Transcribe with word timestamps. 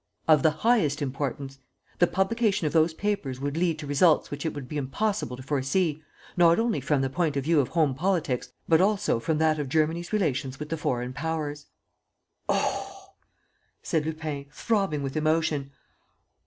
"Of 0.27 0.41
the 0.41 0.49
highest 0.65 0.99
importance. 1.03 1.59
The 1.99 2.07
publication 2.07 2.65
of 2.65 2.73
those 2.73 2.91
papers 2.91 3.39
would 3.39 3.55
lead 3.55 3.77
to 3.77 3.85
results 3.85 4.31
which 4.31 4.47
it 4.47 4.53
would 4.55 4.67
be 4.67 4.77
impossible 4.77 5.37
to 5.37 5.43
foresee, 5.43 6.01
not 6.35 6.57
only 6.57 6.81
from 6.81 7.01
the 7.01 7.09
point 7.11 7.37
of 7.37 7.43
view 7.43 7.59
of 7.59 7.67
home 7.67 7.93
politics, 7.93 8.51
but 8.67 8.81
also 8.81 9.19
from 9.19 9.37
that 9.37 9.59
of 9.59 9.69
Germany's 9.69 10.11
relations 10.11 10.57
with 10.59 10.69
the 10.69 10.75
foreign 10.77 11.13
powers." 11.13 11.67
"Oh!" 12.49 13.09
said 13.83 14.07
Lupin, 14.07 14.47
throbbing 14.51 15.03
with 15.03 15.15
emotion. 15.15 15.69